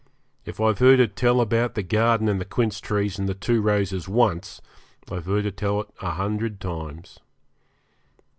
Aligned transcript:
If 0.45 0.59
I've 0.59 0.79
heard 0.79 0.97
her 0.97 1.05
tell 1.05 1.39
about 1.41 1.75
the 1.75 1.83
garden 1.83 2.27
and 2.27 2.41
the 2.41 2.45
quince 2.45 2.81
trees 2.81 3.19
and 3.19 3.29
the 3.29 3.35
two 3.35 3.61
roses 3.61 4.09
once, 4.09 4.59
I've 5.11 5.27
heard 5.27 5.45
her 5.45 5.51
tell 5.51 5.81
it 5.81 5.89
a 6.01 6.09
hundred 6.13 6.59
times. 6.59 7.19